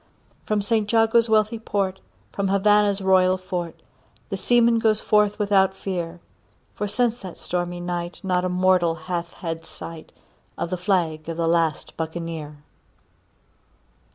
[0.47, 1.99] From St Jago's wealthy port,
[2.31, 3.83] from Havannah's royal fort,
[4.29, 6.19] The seaman goes forth without fear;
[6.73, 10.11] For since that stormy night not a mortal hath had sight
[10.57, 12.63] Of the flag of the last Buccaneer.